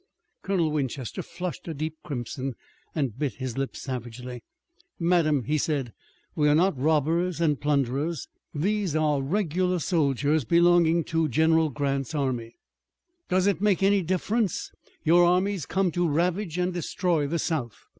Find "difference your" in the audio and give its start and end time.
14.01-15.23